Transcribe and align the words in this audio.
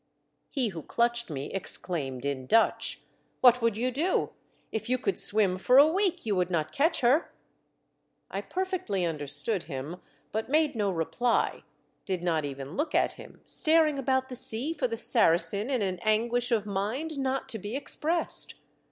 He 0.49 0.69
who 0.69 0.81
clutched 0.81 1.29
me 1.29 1.53
exclaimed 1.53 2.25
in 2.25 2.47
Dutch, 2.47 3.01
"What 3.41 3.61
would 3.61 3.77
you 3.77 3.91
do.'* 3.91 4.31
If 4.71 4.89
you 4.89 4.97
could 4.97 5.19
swim 5.19 5.59
for 5.59 5.77
a 5.77 5.85
week 5.85 6.25
you 6.25 6.35
would 6.35 6.49
not 6.49 6.71
catch 6.71 7.01
her." 7.01 7.31
I 8.31 8.41
perfectly 8.41 9.05
understood 9.05 9.65
him, 9.65 9.97
but 10.31 10.49
made 10.49 10.73
no 10.75 10.89
reply, 10.89 11.61
did 12.05 12.23
not 12.23 12.45
even 12.45 12.75
look 12.75 12.95
at 12.95 13.13
him, 13.13 13.41
staring 13.45 13.99
about 13.99 14.29
the 14.29 14.35
sea 14.35 14.73
for 14.73 14.87
the 14.87 14.97
Saracen 14.97 15.69
in 15.69 15.83
an 15.83 15.99
anguish 16.01 16.51
of 16.51 16.65
mind 16.65 17.19
not 17.19 17.47
to 17.49 17.59
be 17.59 17.75
expressed. 17.75 18.55